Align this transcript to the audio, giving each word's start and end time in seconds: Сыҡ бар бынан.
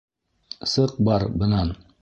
Сыҡ 0.73 0.97
бар 1.11 1.29
бынан. 1.45 1.75